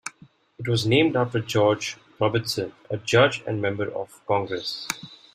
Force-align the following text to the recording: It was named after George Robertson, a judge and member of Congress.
It 0.57 0.67
was 0.67 0.87
named 0.87 1.15
after 1.15 1.39
George 1.39 1.95
Robertson, 2.19 2.73
a 2.89 2.97
judge 2.97 3.43
and 3.45 3.61
member 3.61 3.87
of 3.93 4.25
Congress. 4.25 4.87